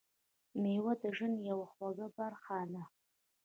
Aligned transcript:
میوه 0.61 0.93
د 1.01 1.03
ژوند 1.15 1.35
یوه 1.49 1.67
خوږه 1.73 2.07
برخه 2.17 2.59
ده. 2.71 2.83